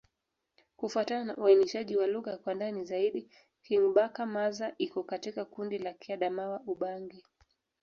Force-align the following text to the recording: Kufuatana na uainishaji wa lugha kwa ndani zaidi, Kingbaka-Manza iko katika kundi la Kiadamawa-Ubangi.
Kufuatana 0.77 1.25
na 1.25 1.35
uainishaji 1.37 1.97
wa 1.97 2.07
lugha 2.07 2.37
kwa 2.37 2.53
ndani 2.53 2.85
zaidi, 2.85 3.29
Kingbaka-Manza 3.61 4.75
iko 4.77 5.03
katika 5.03 5.45
kundi 5.45 5.77
la 5.77 5.93
Kiadamawa-Ubangi. 5.93 7.23